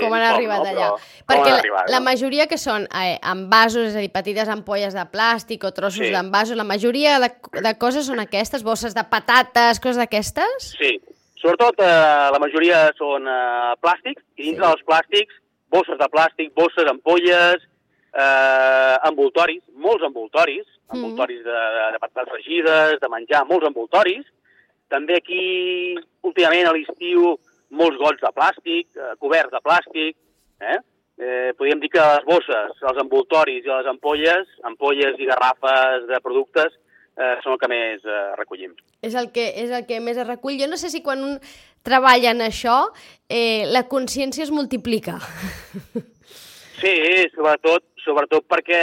Com 0.00 0.12
han 0.16 0.24
arribat 0.26 0.64
no? 0.64 0.70
allà? 0.72 0.88
Però, 0.90 1.28
Perquè 1.30 1.50
la, 1.52 1.58
arribat, 1.60 1.90
la 1.92 2.00
no? 2.00 2.04
majoria 2.08 2.46
que 2.50 2.58
són 2.58 2.88
eh, 2.90 3.14
envasos, 3.30 3.92
és 3.92 3.96
a 3.96 4.02
dir, 4.02 4.10
petites 4.12 4.48
ampolles 4.50 4.96
de 4.96 5.04
plàstic 5.12 5.64
o 5.68 5.70
trossos 5.76 6.08
Sí. 6.08 6.10
d'envasos, 6.12 6.56
la 6.58 6.66
majoria 6.66 7.18
de, 7.22 7.30
de 7.62 7.72
coses 7.78 8.08
són 8.10 8.20
aquestes, 8.24 8.64
bosses 8.66 8.96
de 8.96 9.04
patates, 9.12 9.78
coses 9.80 10.00
d'aquestes? 10.02 10.72
Sí, 10.80 10.96
sobretot 11.40 11.78
eh, 11.84 11.88
la 12.34 12.40
majoria 12.42 12.82
són 12.98 13.28
eh, 13.30 13.72
plàstics, 13.84 14.24
i 14.36 14.48
dins 14.50 14.58
Sí. 14.58 14.64
dels 14.66 14.84
plàstics, 14.88 15.38
bosses 15.70 16.00
de 16.00 16.08
plàstic, 16.12 16.52
bosses, 16.58 16.90
ampolles, 16.90 17.64
eh, 18.14 18.96
envoltoris, 19.08 19.62
molts 19.74 20.04
envoltoris, 20.04 20.66
Mhm. 20.88 20.96
envoltoris 21.04 21.42
de, 21.44 21.50
de, 21.52 21.84
de 21.92 21.98
patates 22.00 22.30
fregides, 22.32 23.00
de 23.00 23.08
menjar, 23.12 23.44
molts 23.46 23.66
envoltoris. 23.68 24.24
També 24.88 25.16
aquí, 25.18 25.94
últimament, 26.24 26.66
a 26.66 26.72
l'estiu, 26.72 27.34
molts 27.70 27.98
gots 28.00 28.22
de 28.22 28.30
plàstic, 28.32 28.86
eh, 28.96 29.10
coberts 29.20 29.52
de 29.52 29.60
plàstic, 29.60 30.16
eh? 30.60 30.78
Eh, 31.20 31.52
podríem 31.58 31.80
dir 31.82 31.90
que 31.90 31.98
les 32.00 32.24
bosses, 32.24 32.72
els 32.80 33.00
envoltoris 33.02 33.64
i 33.66 33.68
les 33.68 33.86
ampolles, 33.90 34.46
ampolles 34.64 35.18
i 35.18 35.26
garrafes 35.26 36.06
de 36.08 36.20
productes, 36.24 36.72
eh, 37.18 37.34
són 37.42 37.52
el 37.52 37.58
que 37.58 37.68
més 37.68 38.04
eh, 38.06 38.34
recollim. 38.38 38.72
És 39.02 39.14
el, 39.14 39.32
que, 39.32 39.48
és 39.60 39.70
el 39.70 39.84
que 39.84 39.98
més 40.00 40.16
es 40.16 40.26
recull. 40.26 40.56
Jo 40.60 40.68
no 40.70 40.76
sé 40.78 40.88
si 40.88 41.02
quan 41.02 41.20
un 41.22 41.40
treballa 41.82 42.30
en 42.30 42.40
això 42.46 42.86
eh, 43.28 43.66
la 43.66 43.82
consciència 43.88 44.44
es 44.44 44.50
multiplica. 44.54 45.18
Sí, 46.80 46.94
sobretot, 47.34 47.82
sobretot 48.08 48.46
perquè, 48.48 48.82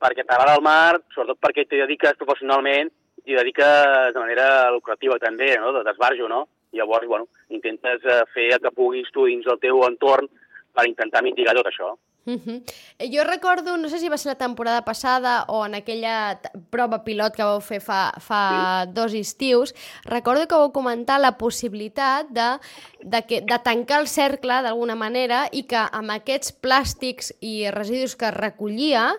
perquè 0.00 0.24
t'agrada 0.24 0.56
el 0.56 0.64
mar, 0.64 0.96
sobretot 1.12 1.40
perquè 1.44 1.66
t'hi 1.66 1.82
dediques 1.84 2.16
professionalment 2.20 2.90
i 3.28 3.36
dediques 3.36 4.14
de 4.14 4.22
manera 4.22 4.70
lucrativa 4.72 5.18
també, 5.20 5.52
no? 5.60 5.74
de 5.76 5.84
d'esbarjo, 5.84 6.28
no? 6.32 6.46
Llavors, 6.72 7.08
bueno, 7.08 7.28
intentes 7.52 8.04
eh, 8.04 8.22
fer 8.32 8.50
el 8.56 8.62
que 8.64 8.72
puguis 8.76 9.08
tu 9.12 9.26
dins 9.28 9.44
del 9.44 9.60
teu 9.60 9.82
entorn 9.86 10.28
per 10.76 10.86
intentar 10.88 11.24
mitigar 11.24 11.56
tot 11.56 11.68
això. 11.68 11.94
Uh 12.28 12.34
-huh. 12.44 12.62
Jo 13.10 13.24
recordo, 13.24 13.78
no 13.78 13.88
sé 13.88 13.98
si 13.98 14.08
va 14.08 14.18
ser 14.18 14.32
la 14.32 14.38
temporada 14.38 14.84
passada 14.84 15.44
o 15.48 15.64
en 15.64 15.74
aquella 15.74 16.38
prova 16.68 17.02
pilot 17.02 17.34
que 17.34 17.42
vau 17.42 17.60
fer 17.60 17.80
fa, 17.80 18.12
fa 18.20 18.84
sí. 18.84 18.92
dos 18.92 19.14
estius, 19.14 19.74
recordo 20.04 20.46
que 20.46 20.54
vau 20.54 20.70
comentar 20.70 21.18
la 21.20 21.38
possibilitat 21.38 22.26
de, 22.28 22.58
de, 23.00 23.22
que, 23.22 23.40
de 23.40 23.58
tancar 23.64 24.00
el 24.00 24.08
cercle 24.08 24.60
d'alguna 24.62 24.94
manera 24.94 25.48
i 25.52 25.62
que 25.62 25.80
amb 25.90 26.10
aquests 26.10 26.52
plàstics 26.52 27.32
i 27.40 27.70
residus 27.70 28.14
que 28.14 28.30
recollia, 28.30 29.16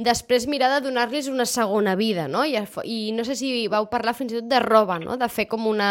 després 0.00 0.46
mirar 0.48 0.70
de 0.72 0.80
donar-los 0.86 1.28
una 1.28 1.44
segona 1.46 1.94
vida, 1.96 2.26
no? 2.28 2.44
I, 2.48 2.56
I 2.84 3.12
no 3.12 3.24
sé 3.28 3.36
si 3.36 3.68
vau 3.68 3.88
parlar 3.92 4.14
fins 4.16 4.32
i 4.32 4.38
tot 4.38 4.48
de 4.50 4.60
roba, 4.64 4.98
no? 5.02 5.16
De 5.20 5.28
fer 5.28 5.46
com 5.50 5.66
una 5.68 5.90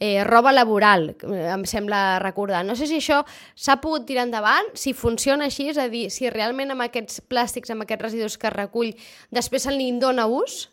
eh, 0.00 0.24
roba 0.24 0.54
laboral, 0.54 1.10
eh, 1.12 1.46
em 1.52 1.66
sembla 1.68 2.18
recordar. 2.22 2.64
No 2.64 2.76
sé 2.78 2.88
si 2.88 2.98
això 3.00 3.22
s'ha 3.54 3.78
pogut 3.84 4.06
tirar 4.08 4.26
endavant, 4.28 4.72
si 4.78 4.96
funciona 4.96 5.50
així, 5.50 5.68
és 5.72 5.80
a 5.80 5.88
dir, 5.92 6.08
si 6.14 6.30
realment 6.32 6.72
amb 6.72 6.86
aquests 6.86 7.20
plàstics, 7.28 7.72
amb 7.74 7.84
aquests 7.84 8.08
residus 8.08 8.38
que 8.40 8.52
recull, 8.54 8.94
després 9.30 9.68
se'n 9.68 9.76
li 9.76 9.90
dona 10.00 10.26
ús? 10.30 10.66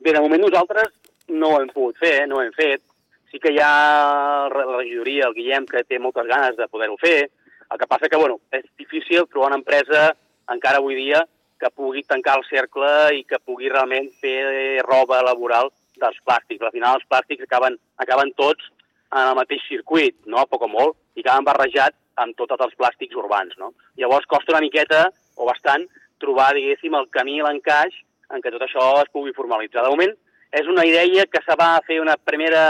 Bé, 0.00 0.12
de 0.12 0.20
moment 0.20 0.42
nosaltres 0.46 0.90
no 1.28 1.54
ho 1.54 1.60
hem 1.60 1.70
pogut 1.72 2.00
fer, 2.00 2.22
eh? 2.22 2.26
no 2.28 2.40
ho 2.40 2.44
hem 2.44 2.52
fet. 2.56 2.82
Sí 3.30 3.40
que 3.42 3.52
hi 3.52 3.60
ha 3.60 4.48
la 4.52 4.78
regidoria, 4.78 5.28
el 5.28 5.36
Guillem, 5.36 5.66
que 5.68 5.84
té 5.88 5.98
moltes 5.98 6.28
ganes 6.30 6.56
de 6.56 6.68
poder-ho 6.70 6.96
fer. 7.00 7.30
El 7.72 7.80
que 7.80 7.88
passa 7.90 8.08
que, 8.08 8.20
bueno, 8.20 8.38
és 8.54 8.66
difícil 8.78 9.26
trobar 9.26 9.50
una 9.50 9.58
empresa, 9.58 10.10
encara 10.52 10.78
avui 10.78 10.94
dia, 10.98 11.24
que 11.64 11.72
pugui 11.72 12.04
tancar 12.04 12.36
el 12.38 12.44
cercle 12.44 12.92
i 13.16 13.24
que 13.24 13.40
pugui 13.40 13.70
realment 13.72 14.10
fer 14.20 14.82
roba 14.84 15.22
laboral 15.24 15.70
dels 15.96 16.20
plàstics. 16.28 16.60
Al 16.60 16.74
final 16.74 16.98
els 16.98 17.08
plàstics 17.08 17.46
acaben, 17.46 17.78
acaben 18.04 18.34
tots 18.36 18.68
en 19.14 19.30
el 19.30 19.36
mateix 19.38 19.64
circuit, 19.68 20.16
no? 20.28 20.44
poc 20.50 20.66
o 20.66 20.68
molt, 20.68 20.98
i 21.16 21.24
acaben 21.24 21.46
barrejats 21.48 21.96
amb 22.20 22.36
tots 22.36 22.58
els 22.58 22.76
plàstics 22.76 23.16
urbans. 23.16 23.54
No? 23.60 23.72
Llavors 24.00 24.28
costa 24.28 24.52
una 24.52 24.64
miqueta, 24.64 25.06
o 25.40 25.48
bastant, 25.48 25.86
trobar, 26.20 26.52
diguéssim, 26.58 26.94
el 26.98 27.08
camí 27.14 27.38
i 27.38 27.46
l'encaix 27.46 27.96
en 28.34 28.44
què 28.44 28.52
tot 28.52 28.66
això 28.66 28.84
es 29.00 29.10
pugui 29.14 29.34
formalitzar. 29.36 29.86
De 29.86 29.94
moment 29.94 30.12
és 30.54 30.68
una 30.70 30.84
idea 30.86 31.26
que 31.30 31.42
se 31.46 31.56
va 31.60 31.70
fer 31.86 32.00
una 32.02 32.18
primera, 32.20 32.66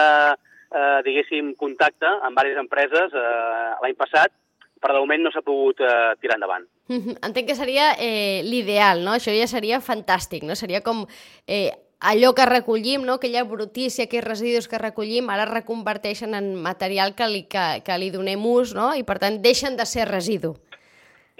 eh, 0.70 1.00
diguéssim, 1.06 1.52
contacte 1.60 2.08
amb 2.14 2.38
diverses 2.38 2.62
empreses 2.62 3.18
eh, 3.18 3.74
l'any 3.82 3.98
passat, 3.98 4.32
però 4.80 4.96
de 4.96 5.04
moment 5.04 5.26
no 5.26 5.34
s'ha 5.34 5.44
pogut 5.44 5.82
eh, 5.82 6.14
tirar 6.20 6.38
endavant. 6.38 6.68
Entenc 6.88 7.46
que 7.48 7.56
seria 7.56 7.94
eh, 7.96 8.42
l'ideal, 8.44 9.04
no? 9.04 9.14
Això 9.16 9.32
ja 9.32 9.46
seria 9.48 9.80
fantàstic, 9.80 10.44
no? 10.44 10.56
Seria 10.58 10.82
com 10.84 11.06
eh, 11.46 11.72
allò 12.04 12.34
que 12.36 12.44
recollim, 12.46 13.06
no? 13.08 13.16
aquella 13.16 13.44
brutícia, 13.48 14.04
aquells 14.04 14.26
residus 14.26 14.68
que 14.68 14.80
recollim, 14.80 15.30
ara 15.32 15.46
es 15.46 15.52
reconverteixen 15.54 16.36
en 16.36 16.52
material 16.60 17.14
que 17.16 17.28
li, 17.30 17.42
que, 17.48 17.64
que 17.86 17.96
li 17.98 18.10
donem 18.12 18.44
ús, 18.44 18.74
no? 18.76 18.92
i 18.94 19.02
per 19.08 19.16
tant 19.22 19.40
deixen 19.42 19.78
de 19.80 19.86
ser 19.88 20.06
residu. 20.10 20.52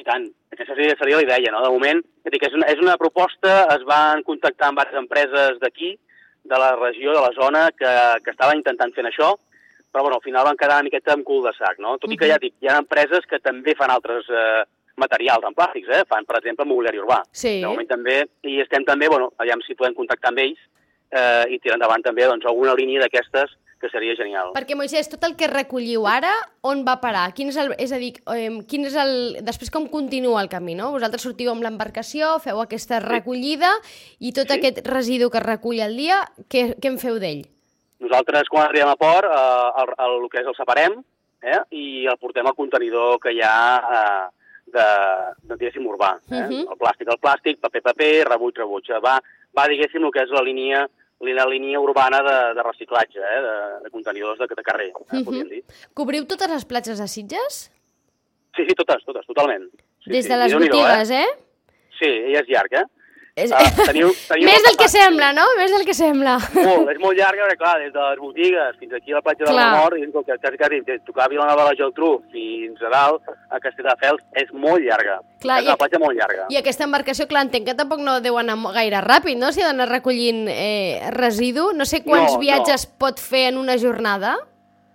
I 0.00 0.06
tant, 0.06 0.24
aquesta 0.54 0.74
seria, 0.74 0.96
seria 0.98 1.20
la 1.20 1.26
idea, 1.26 1.52
no? 1.52 1.60
De 1.62 1.70
moment, 1.70 2.00
és, 2.24 2.34
és, 2.40 2.54
una, 2.56 2.66
és 2.72 2.80
una 2.82 2.96
proposta, 2.98 3.60
es 3.76 3.84
van 3.86 4.24
contactar 4.26 4.70
amb 4.70 4.80
diverses 4.80 5.02
empreses 5.04 5.60
d'aquí, 5.60 5.94
de 6.44 6.58
la 6.60 6.74
regió, 6.76 7.12
de 7.14 7.20
la 7.22 7.32
zona, 7.36 7.68
que, 7.72 7.92
que 8.24 8.32
estaven 8.32 8.58
intentant 8.58 8.92
fer 8.96 9.04
això, 9.08 9.34
però 9.92 10.02
bueno, 10.02 10.18
al 10.18 10.24
final 10.24 10.48
van 10.48 10.58
quedar 10.58 10.80
una 10.80 10.88
miqueta 10.88 11.14
amb 11.14 11.24
cul 11.24 11.44
de 11.46 11.52
sac, 11.54 11.78
no? 11.78 11.94
Tot 12.02 12.10
i 12.10 12.18
que 12.18 12.28
ja 12.28 12.40
dic, 12.42 12.56
hi 12.60 12.68
ha 12.72 12.80
empreses 12.82 13.28
que 13.30 13.38
també 13.38 13.76
fan 13.78 13.92
altres 13.94 14.26
eh, 14.26 14.64
materials 15.00 15.44
en 15.48 15.56
plàstics, 15.56 15.90
eh? 15.90 16.04
Fan, 16.08 16.26
per 16.28 16.38
exemple, 16.38 16.66
mobiliari 16.68 17.00
urbà. 17.02 17.22
Sí. 17.32 17.60
De 17.60 17.66
moment 17.66 17.88
també, 17.90 18.20
i 18.46 18.60
estem 18.62 18.84
també, 18.86 19.08
bueno, 19.10 19.32
aviam 19.42 19.62
si 19.66 19.74
podem 19.74 19.94
contactar 19.96 20.30
amb 20.30 20.42
ells 20.44 20.60
eh, 21.10 21.44
i 21.50 21.58
tirar 21.58 21.78
endavant 21.80 22.02
també 22.04 22.26
doncs, 22.30 22.46
alguna 22.46 22.74
línia 22.78 23.02
d'aquestes 23.02 23.56
que 23.84 23.90
seria 23.92 24.14
genial. 24.16 24.52
Perquè, 24.54 24.76
Moisès, 24.78 25.10
tot 25.12 25.24
el 25.26 25.34
que 25.36 25.48
recolliu 25.50 26.06
ara, 26.08 26.30
on 26.64 26.84
va 26.86 26.94
parar? 27.02 27.26
Quin 27.36 27.50
és 27.52 27.58
el, 27.60 27.74
és 27.82 27.92
a 27.92 27.98
dir, 28.00 28.14
eh, 28.32 28.48
quin 28.70 28.86
és 28.88 28.94
el, 28.96 29.42
després 29.44 29.70
com 29.74 29.88
continua 29.92 30.40
el 30.40 30.48
camí, 30.48 30.76
no? 30.78 30.92
Vosaltres 30.94 31.26
sortiu 31.26 31.50
amb 31.52 31.66
l'embarcació, 31.66 32.38
feu 32.40 32.62
aquesta 32.62 33.02
recollida 33.04 33.72
i 34.20 34.32
tot 34.32 34.48
Sí. 34.48 34.56
aquest 34.56 34.86
residu 34.88 35.28
que 35.30 35.42
recull 35.42 35.82
al 35.84 35.98
dia, 35.98 36.22
què, 36.48 36.78
què 36.80 36.88
en 36.94 36.98
feu 37.02 37.18
d'ell? 37.20 37.44
Nosaltres, 38.04 38.48
quan 38.48 38.66
arribem 38.68 38.88
a 38.88 38.96
port, 38.96 39.28
eh, 39.28 39.82
el, 39.82 39.92
el, 40.06 40.16
el 40.22 40.30
que 40.30 40.40
és 40.40 40.48
el 40.48 40.56
separem 40.56 40.96
eh, 41.42 41.60
i 41.76 42.06
el 42.08 42.16
portem 42.18 42.46
al 42.46 42.56
contenidor 42.56 43.18
que 43.20 43.34
hi 43.36 43.42
ha 43.44 43.58
eh, 43.98 44.24
de, 44.74 44.88
de 45.48 45.56
diguéssim, 45.60 45.86
urbà. 45.86 46.14
Eh? 46.30 46.42
Mhm. 46.42 46.66
El 46.74 46.80
plàstic, 46.80 47.08
el 47.08 47.20
plàstic, 47.22 47.62
paper, 47.62 47.82
paper, 47.90 48.12
rebuig, 48.32 48.60
rebuig. 48.60 48.92
Va, 49.04 49.16
va 49.54 49.70
diguéssim, 49.70 50.04
el 50.04 50.12
que 50.14 50.26
és 50.26 50.34
la 50.34 50.44
línia 50.44 50.84
la 51.24 51.46
línia 51.48 51.80
urbana 51.80 52.18
de, 52.20 52.34
de 52.52 52.62
reciclatge, 52.62 53.16
eh? 53.16 53.40
de, 53.40 53.54
de 53.84 53.90
contenidors 53.90 54.38
de, 54.38 54.48
de 54.50 54.62
carrer, 54.66 54.90
eh? 54.90 55.06
Mhm. 55.12 55.24
podríem 55.24 55.48
dir. 55.48 55.62
Cobriu 55.96 56.26
totes 56.28 56.50
les 56.50 56.66
platges 56.68 56.98
de 57.00 57.06
Sitges? 57.08 57.70
Sí, 58.56 58.66
sí, 58.68 58.74
totes, 58.76 59.04
totes, 59.06 59.24
totalment. 59.26 59.64
Sí, 60.04 60.10
Des 60.10 60.26
sí. 60.26 60.30
de 60.30 60.36
les 60.36 60.52
I 60.52 60.54
Déu-n'hi-do, 60.54 60.76
botigues, 60.76 61.10
eh? 61.10 61.22
Eh? 61.22 61.88
Sí, 61.98 62.10
ella 62.10 62.42
és 62.42 62.50
llarg, 62.50 62.76
eh? 62.76 62.84
És... 63.34 63.50
Ah, 63.50 63.64
teniu, 63.74 64.12
teniu 64.28 64.46
Més 64.48 64.62
del 64.62 64.76
que 64.78 64.86
sembla, 64.86 65.32
no? 65.34 65.42
Més 65.58 65.72
del 65.74 65.82
que 65.88 65.94
sembla. 65.98 66.36
Molt, 66.54 66.90
és 66.92 67.00
molt 67.02 67.18
llarga, 67.18 67.48
perquè 67.48 67.58
clar, 67.58 67.72
des 67.82 67.90
de 67.90 68.02
les 68.12 68.20
botigues 68.22 68.76
fins 68.78 68.92
aquí 68.94 69.10
a 69.10 69.16
la 69.16 69.22
platja 69.26 69.48
Clar. 69.48 69.64
Nord, 69.74 69.96
i 69.98 70.04
quasi, 70.14 70.28
quasi, 70.38 70.60
quasi 70.60 70.78
de 70.86 70.98
tocar 71.08 71.26
Vilanova 71.32 71.64
de 71.64 71.72
la 71.72 71.78
Geltrú 71.80 72.12
fins 72.30 72.78
a 72.86 72.92
dalt, 72.94 73.26
a 73.50 73.58
Castelldefels, 73.64 74.22
és 74.38 74.54
molt 74.54 74.86
llarga. 74.86 75.18
Clar, 75.42 75.58
és 75.64 75.66
una 75.66 75.76
platja 75.82 75.98
molt 76.04 76.14
llarga. 76.14 76.46
I 76.54 76.60
aquesta 76.62 76.86
embarcació, 76.86 77.26
clar, 77.26 77.42
entenc 77.48 77.66
que 77.72 77.74
tampoc 77.74 78.04
no 78.06 78.20
deu 78.22 78.38
anar 78.38 78.54
gaire 78.78 79.02
ràpid, 79.02 79.42
no? 79.42 79.50
Si 79.50 79.66
ha 79.66 79.72
d'anar 79.72 79.90
recollint 79.90 80.44
eh, 80.54 81.02
residu. 81.18 81.72
No 81.74 81.90
sé 81.90 82.04
quants 82.06 82.36
No, 82.36 82.40
viatges 82.44 82.86
pot 82.86 83.18
fer 83.18 83.48
en 83.50 83.58
una 83.58 83.74
jornada. 83.82 84.36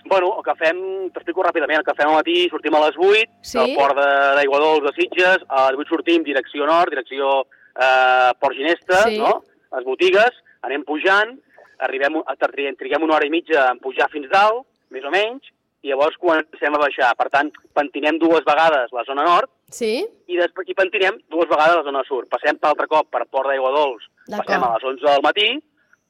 Bueno, 0.08 0.31
el 0.39 0.46
que 0.48 0.55
fem, 0.58 0.77
t'explico 1.12 1.43
ràpidament, 1.43 1.84
el 1.84 1.86
que 1.86 1.93
fem 2.00 2.08
al 2.08 2.22
matí, 2.24 2.39
sortim 2.50 2.74
a 2.79 2.86
les 2.88 2.96
8, 2.96 3.27
Sí. 3.43 3.60
del 3.60 3.75
port 3.75 4.00
de- 4.00 4.36
d'Aigua 4.39 4.63
Dols 4.63 4.88
de 4.88 4.96
Sitges, 4.96 5.43
a 5.51 5.67
les 5.74 5.84
8 5.84 5.91
sortim 5.91 6.24
direcció 6.24 6.65
nord, 6.65 6.96
direcció 6.96 7.43
eh, 7.79 8.31
Port 8.39 8.55
Ginesta, 8.55 9.03
Sí. 9.07 9.17
no? 9.19 9.43
les 9.75 9.86
botigues, 9.86 10.31
anem 10.65 10.83
pujant, 10.83 11.38
arribem, 11.79 12.17
triguem, 12.39 12.75
triguem 12.75 13.03
una 13.03 13.15
hora 13.15 13.25
i 13.25 13.29
mitja 13.29 13.69
en 13.71 13.79
pujar 13.79 14.09
fins 14.12 14.27
dalt, 14.29 14.65
més 14.89 15.03
o 15.05 15.12
menys, 15.13 15.43
i 15.83 15.89
llavors 15.93 16.17
comencem 16.17 16.74
a 16.75 16.79
baixar. 16.81 17.13
Per 17.15 17.29
tant, 17.29 17.51
pentinem 17.74 18.17
dues 18.19 18.43
vegades 18.43 18.91
la 18.91 19.03
zona 19.07 19.24
nord, 19.24 19.50
Sí? 19.71 20.05
i 20.27 20.36
després 20.36 20.67
i 20.67 20.74
pentinem 20.74 21.21
dues 21.29 21.48
vegades 21.48 21.77
la 21.77 21.83
zona 21.83 22.03
sud. 22.03 22.27
Passem 22.27 22.57
per 22.57 22.69
altre 22.71 22.88
cop 22.88 23.07
per 23.12 23.25
Port 23.29 23.48
d'Aigua 23.48 23.71
Dols, 23.71 24.03
passem 24.27 24.63
a 24.63 24.74
les 24.74 24.83
11 24.83 25.05
del 25.05 25.21
matí 25.24 25.62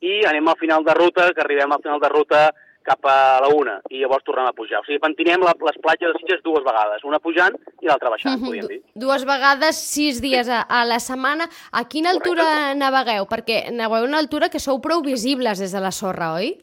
i 0.01 0.23
anem 0.25 0.47
al 0.47 0.55
final 0.57 0.83
de 0.83 0.93
ruta, 0.93 1.33
que 1.33 1.41
arribem 1.41 1.71
al 1.71 1.81
final 1.83 1.99
de 1.99 2.09
ruta 2.09 2.53
cap 2.83 3.05
a 3.05 3.39
la 3.41 3.49
una, 3.53 3.79
i 3.89 3.99
llavors 4.01 4.23
tornem 4.23 4.47
a 4.49 4.53
pujar. 4.53 4.79
O 4.81 4.85
sigui, 4.85 4.99
pentinem 4.99 5.41
la, 5.45 5.53
les 5.65 5.77
platges 5.83 6.13
de 6.13 6.19
Sitges 6.19 6.41
dues 6.43 6.63
vegades, 6.63 7.03
una 7.03 7.19
pujant 7.19 7.53
i 7.81 7.85
l'altra 7.87 8.09
baixant, 8.09 8.37
Mhm. 8.39 8.45
podríem 8.45 8.61
Du- 8.65 8.67
dir. 8.69 8.81
Dues 8.95 9.25
vegades, 9.25 9.75
sis 9.77 10.21
dies 10.21 10.49
a, 10.49 10.61
a 10.61 10.85
la 10.85 10.99
setmana. 10.99 11.47
A 11.71 11.83
quina 11.87 12.09
altura 12.11 12.73
navegueu? 12.75 13.25
Perquè 13.27 13.71
navegueu 13.71 14.05
a 14.05 14.07
una 14.07 14.17
altura 14.19 14.49
que 14.49 14.59
sou 14.59 14.79
prou 14.81 15.01
visibles 15.01 15.59
des 15.59 15.71
de 15.71 15.79
la 15.79 15.91
sorra, 15.91 16.33
oi? 16.33 16.57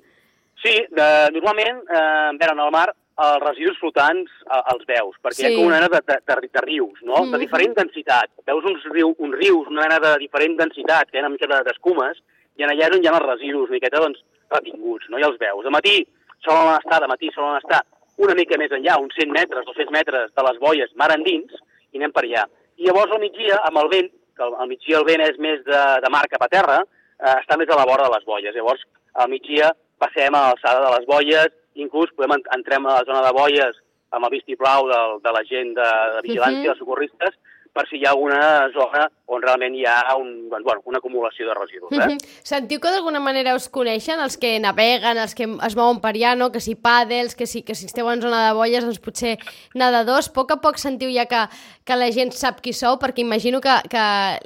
Sí, 0.63 0.75
de, 0.91 1.31
normalment, 1.33 1.83
eh, 1.89 2.31
veure, 2.41 2.53
en 2.53 2.61
el 2.61 2.71
mar, 2.73 2.89
els 3.17 3.41
residus 3.45 3.79
flotants 3.79 4.29
eh, 4.45 4.63
els 4.75 4.85
veus, 4.87 5.15
perquè 5.23 5.39
hi 5.39 5.47
Sí. 5.47 5.53
ha 5.55 5.57
com 5.57 5.67
una 5.67 5.77
mena 5.81 5.89
de, 5.89 6.01
de, 6.05 6.19
de, 6.27 6.49
de 6.53 6.61
rius, 6.67 6.99
no? 7.03 7.23
Mhm. 7.25 7.33
De 7.33 7.39
diferent 7.39 7.75
densitat. 7.77 8.31
Veus 8.45 8.65
uns, 8.65 8.83
riu, 8.93 9.15
uns 9.19 9.37
rius, 9.37 9.69
una 9.69 9.83
mena 9.83 9.99
de 10.01 10.17
diferent 10.19 10.57
densitat, 10.59 11.11
que 11.11 11.17
hi 11.19 11.21
ha 11.21 11.27
una 11.27 11.31
mica 11.37 11.47
de- 11.47 11.63
d'escumes, 11.65 12.19
i 12.57 12.63
en 12.65 12.71
allà 12.71 12.89
és 12.89 12.97
on 12.97 13.03
hi 13.05 13.07
ha 13.07 13.15
els 13.17 13.27
residus, 13.27 13.69
una 13.69 13.77
miqueta, 13.79 14.01
doncs, 14.01 14.19
retinguts, 14.51 15.09
no? 15.11 15.19
I 15.19 15.23
els 15.29 15.39
veus. 15.39 15.65
De 15.65 15.71
matí 15.71 15.97
solen 16.45 16.75
estar, 16.79 17.01
de 17.03 17.09
matí 17.11 17.31
solen 17.35 17.57
estar 17.63 17.83
una 18.19 18.35
mica 18.35 18.57
més 18.59 18.71
enllà, 18.73 18.99
uns 19.01 19.15
100 19.19 19.33
metres, 19.33 19.65
200 19.67 19.91
metres 19.93 20.31
de 20.35 20.43
les 20.49 20.59
boies 20.59 20.93
mar 20.97 21.11
endins, 21.13 21.53
i 21.93 21.99
anem 21.99 22.13
per 22.13 22.25
allà. 22.25 22.47
I 22.77 22.87
llavors 22.89 23.13
al 23.13 23.21
migdia, 23.21 23.59
amb 23.65 23.79
el 23.83 23.89
vent, 23.93 24.11
que 24.37 24.43
al 24.45 24.69
migdia 24.69 24.99
el 24.99 25.05
vent 25.09 25.23
és 25.25 25.39
més 25.39 25.63
de, 25.65 25.83
de 26.05 26.11
mar 26.13 26.25
cap 26.29 26.43
a 26.45 26.49
terra, 26.53 26.79
eh, 27.21 27.35
està 27.41 27.57
més 27.57 27.69
a 27.73 27.77
la 27.79 27.87
vora 27.89 28.05
de 28.09 28.13
les 28.15 28.25
boies. 28.29 28.55
Llavors, 28.55 28.83
al 29.15 29.29
migdia 29.33 29.71
passem 29.99 30.35
a 30.37 30.43
l'alçada 30.51 30.83
de 30.85 30.91
les 30.99 31.07
boies, 31.09 31.49
inclús 31.75 32.13
podem 32.17 32.33
en- 32.37 32.45
entrem 32.57 32.87
a 32.87 32.99
la 33.01 33.05
zona 33.09 33.23
de 33.25 33.33
boies 33.37 33.77
amb 34.13 34.25
el 34.29 34.31
vistiplau 34.37 34.89
del, 34.89 35.17
de 35.25 35.33
la 35.33 35.43
gent 35.45 35.75
de, 35.77 35.89
de 36.17 36.21
vigilància, 36.29 36.61
Mhm. 36.61 36.67
dels 36.69 36.79
socorristes, 36.79 37.35
per 37.77 37.85
si 37.91 38.01
hi 38.01 38.07
ha 38.07 38.15
alguna 38.15 38.41
zona 38.73 39.05
on 39.27 39.43
realment 39.43 39.75
hi 39.75 39.85
ha 39.85 40.15
un, 40.17 40.49
bueno, 40.49 40.81
una 40.87 41.01
acumulació 41.03 41.49
de 41.49 41.55
residus. 41.59 41.93
Eh? 41.93 41.99
Mhm. 41.99 42.19
Sentiu 42.47 42.81
que 42.81 42.93
d'alguna 42.95 43.21
manera 43.21 43.55
us 43.59 43.69
coneixen, 43.69 44.21
els 44.23 44.39
que 44.41 44.55
naveguen, 44.63 45.19
els 45.19 45.35
que 45.35 45.49
es 45.67 45.77
mouen 45.77 46.01
per 46.01 46.15
allà, 46.15 46.37
no? 46.39 46.51
que 46.55 46.63
si 46.63 46.77
pàdels, 46.79 47.35
que 47.37 47.47
si, 47.47 47.63
que 47.67 47.75
si 47.75 47.87
esteu 47.91 48.09
en 48.11 48.23
zona 48.23 48.47
de 48.47 48.55
boies, 48.55 48.85
doncs 48.87 49.03
potser 49.03 49.37
nedadors. 49.75 50.31
A 50.31 50.37
poc 50.37 50.55
a 50.55 50.61
poc 50.63 50.79
sentiu 50.79 51.11
ja 51.13 51.27
que, 51.27 51.43
que 51.85 51.99
la 51.99 52.11
gent 52.15 52.33
sap 52.33 52.63
qui 52.63 52.73
sou, 52.73 53.01
perquè 53.03 53.25
imagino 53.25 53.61
que, 53.61 53.75
que 53.91 54.05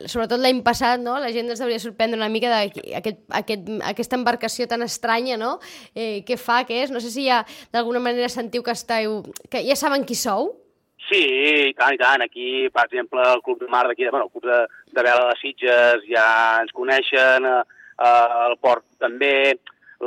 sobretot 0.08 0.40
l'any 0.40 0.64
passat, 0.66 1.00
no? 1.00 1.18
la 1.20 1.30
gent 1.34 1.52
els 1.52 1.60
hauria 1.60 1.78
sorprendre 1.78 2.18
una 2.18 2.32
mica 2.32 2.50
d'aquesta 2.50 3.40
aquest, 3.40 3.68
aquesta 3.92 4.16
embarcació 4.16 4.66
tan 4.66 4.82
estranya, 4.82 5.36
no? 5.40 5.58
Eh, 5.94 6.22
què 6.26 6.38
fa, 6.40 6.62
què 6.66 6.82
és? 6.84 6.90
No 6.90 7.00
sé 7.04 7.12
si 7.12 7.28
ja 7.28 7.44
d'alguna 7.72 8.00
manera 8.00 8.28
sentiu 8.32 8.64
que 8.64 8.74
esteu... 8.74 9.22
que 9.50 9.62
ja 9.66 9.76
saben 9.76 10.08
qui 10.08 10.16
sou. 10.18 10.54
Sí, 11.08 11.22
i 11.70 11.74
tant, 11.74 11.94
i 11.94 11.98
tant. 11.98 12.22
Aquí, 12.22 12.68
per 12.70 12.84
exemple, 12.86 13.22
el 13.34 13.40
Club 13.42 13.60
de 13.64 13.68
Mar 13.72 13.86
d'aquí, 13.88 14.06
bueno, 14.10 14.26
el 14.28 14.30
Club 14.34 14.44
de, 14.50 14.60
de 14.92 15.02
Vela 15.02 15.28
de 15.30 15.38
Sitges 15.40 16.04
ja 16.10 16.26
ens 16.62 16.72
coneixen, 16.76 17.46
eh, 17.46 17.62
eh, 17.98 18.46
el 18.50 18.56
port 18.62 18.84
també, 19.00 19.56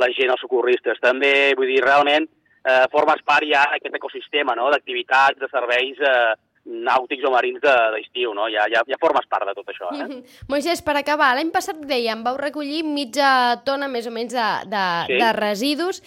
la 0.00 0.08
gent, 0.14 0.30
els 0.32 0.40
socorristes 0.40 1.00
també, 1.02 1.52
vull 1.58 1.68
dir, 1.68 1.82
realment 1.84 2.24
eh, 2.64 2.86
formes 2.90 3.20
part 3.26 3.44
ja 3.50 3.66
d'aquest 3.72 3.98
ecosistema, 4.00 4.54
no?, 4.56 4.70
d'activitats, 4.72 5.38
de 5.42 5.48
serveis 5.52 6.00
eh, 6.00 6.32
nàutics 6.64 7.26
o 7.28 7.30
marins 7.34 7.60
de- 7.60 7.90
d'estiu, 7.92 8.32
no? 8.32 8.46
Ja, 8.48 8.64
ja, 8.72 8.80
ja 8.88 8.96
formes 9.02 9.26
part 9.28 9.44
de 9.50 9.52
tot 9.58 9.68
això, 9.68 9.90
eh? 9.92 10.06
Mhm. 10.08 10.22
Moisès, 10.48 10.80
per 10.80 10.96
acabar, 10.96 11.34
l'any 11.36 11.50
passat 11.52 11.76
dèiem, 11.84 12.22
vau 12.24 12.38
recollir 12.40 12.80
mitja 12.88 13.60
tona 13.66 13.90
més 13.92 14.06
o 14.08 14.14
menys 14.14 14.32
de, 14.32 14.46
de, 14.72 14.86
Sí. 15.10 15.18
de 15.20 15.32
residus. 15.36 16.00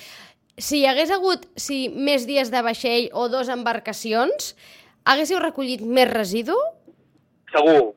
Si 0.57 0.79
hi 0.81 0.87
hagués 0.89 1.11
hagut 1.13 1.43
si, 1.55 1.83
més 1.93 2.25
dies 2.25 2.49
de 2.49 2.63
vaixell 2.65 3.11
o 3.13 3.27
dos 3.29 3.47
embarcacions, 3.53 4.55
haguéssiu 5.11 5.39
recollit 5.41 5.83
més 5.83 6.09
residu? 6.11 6.55
Segur, 7.53 7.93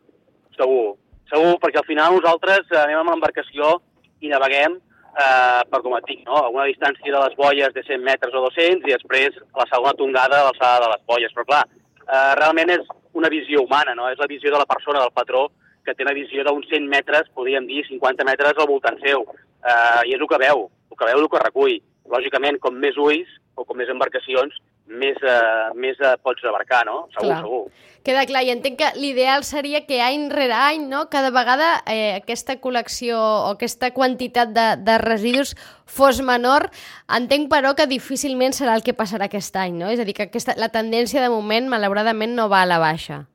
segur. 0.56 0.96
Segur, 1.30 1.56
perquè 1.62 1.78
al 1.78 1.86
final 1.86 2.16
nosaltres 2.16 2.70
eh, 2.72 2.78
anem 2.80 3.02
amb 3.02 3.12
l'embarcació 3.12 3.76
i 4.20 4.30
naveguem 4.32 4.76
eh, 4.76 5.60
per, 5.70 5.80
com 5.84 5.94
et 5.98 6.08
dic, 6.08 6.24
no? 6.26 6.38
a 6.38 6.48
una 6.50 6.66
distància 6.70 7.12
de 7.12 7.20
les 7.22 7.36
boies 7.38 7.74
de 7.76 7.84
100 7.86 8.02
metres 8.06 8.34
o 8.34 8.42
200 8.48 8.88
i 8.88 8.96
després 8.96 9.38
la 9.58 9.68
segona 9.70 9.94
tongada 9.98 10.40
a 10.40 10.48
l'alçada 10.48 10.86
de 10.86 10.90
les 10.94 11.04
boies. 11.10 11.34
Però 11.36 11.46
clar, 11.52 11.62
eh, 12.02 12.32
realment 12.40 12.74
és 12.76 12.90
una 13.18 13.30
visió 13.32 13.62
humana, 13.62 13.94
no? 13.98 14.08
és 14.10 14.18
la 14.18 14.30
visió 14.30 14.50
de 14.50 14.58
la 14.58 14.68
persona, 14.70 15.02
del 15.04 15.14
patró, 15.14 15.48
que 15.86 15.94
té 15.94 16.04
una 16.04 16.16
visió 16.16 16.44
d'uns 16.44 16.66
100 16.70 16.90
metres, 16.90 17.30
podríem 17.34 17.66
dir 17.70 17.84
50 17.88 18.26
metres 18.26 18.58
al 18.58 18.68
voltant 18.70 18.98
seu. 19.04 19.26
Eh, 19.60 20.00
I 20.10 20.16
és 20.16 20.20
el 20.20 20.28
que 20.30 20.40
veu, 20.42 20.66
el 20.90 20.98
que 20.98 21.12
veu 21.12 21.22
el 21.22 21.30
que 21.30 21.44
recull. 21.46 21.78
Lògicament, 22.10 22.58
com 22.58 22.74
més 22.74 22.98
ulls 22.98 23.30
o 23.54 23.64
com 23.64 23.78
més 23.78 23.90
embarcacions, 23.92 24.56
més, 24.90 25.16
eh, 25.22 25.70
més 25.78 26.00
eh, 26.00 26.16
pots 26.22 26.44
abarcar, 26.44 26.84
no? 26.86 27.06
Segur, 27.14 27.28
Clar. 27.28 27.40
segur. 27.44 27.62
Queda 28.00 28.24
clar, 28.24 28.40
i 28.46 28.50
entenc 28.50 28.78
que 28.80 28.86
l'ideal 28.96 29.44
seria 29.44 29.82
que 29.84 29.98
any 30.00 30.30
rere 30.32 30.56
any, 30.56 30.86
no? 30.88 31.02
cada 31.12 31.28
vegada 31.30 31.82
eh, 31.84 32.14
aquesta 32.16 32.56
col·lecció 32.56 33.18
o 33.20 33.50
aquesta 33.52 33.90
quantitat 33.92 34.54
de, 34.56 34.66
de 34.80 34.94
residus 35.02 35.52
fos 35.84 36.22
menor. 36.24 36.70
Entenc, 37.12 37.50
però, 37.52 37.74
que 37.76 37.84
difícilment 37.90 38.56
serà 38.56 38.78
el 38.78 38.86
que 38.86 38.96
passarà 38.96 39.28
aquest 39.28 39.58
any, 39.60 39.76
no? 39.82 39.90
És 39.92 40.00
a 40.00 40.08
dir, 40.08 40.16
que 40.16 40.30
aquesta, 40.30 40.56
la 40.56 40.70
tendència 40.72 41.20
de 41.20 41.28
moment, 41.28 41.68
malauradament, 41.68 42.32
no 42.34 42.48
va 42.48 42.64
a 42.64 42.70
la 42.72 42.80
baixa. 42.80 43.26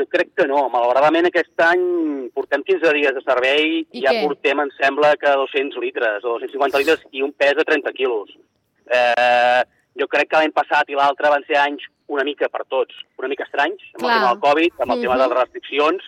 jo 0.00 0.06
crec 0.08 0.30
que 0.36 0.46
no. 0.48 0.68
Malauradament 0.72 1.26
aquest 1.28 1.60
any 1.60 1.82
portem 2.32 2.62
15 2.64 2.92
dies 2.96 3.12
de 3.16 3.20
servei 3.20 3.80
I 3.80 3.98
i 3.98 4.04
ja 4.04 4.14
què? 4.14 4.22
portem, 4.24 4.60
em 4.60 4.70
sembla, 4.78 5.16
que 5.20 5.28
200 5.28 5.76
litres 5.82 6.24
o 6.24 6.38
250 6.38 6.80
litres 6.80 7.02
i 7.12 7.24
un 7.24 7.32
pes 7.32 7.56
de 7.58 7.64
30 7.68 7.92
quilos. 7.96 8.32
Eh, 8.88 9.62
jo 10.00 10.08
crec 10.08 10.30
que 10.30 10.40
l'any 10.40 10.52
passat 10.56 10.88
i 10.90 10.96
l'altre 10.98 11.28
van 11.32 11.44
ser 11.46 11.58
anys 11.60 11.84
una 12.10 12.24
mica 12.26 12.48
per 12.50 12.64
tots, 12.66 12.96
una 13.20 13.28
mica 13.30 13.44
estranys, 13.46 13.82
amb 13.94 14.02
Clar. 14.02 14.10
el 14.10 14.18
tema 14.18 14.32
del 14.32 14.40
Covid, 14.48 14.80
amb 14.80 14.92
el 14.96 15.00
tema 15.04 15.14
Mhm. 15.14 15.20
de 15.22 15.28
les 15.28 15.38
restriccions, 15.44 16.02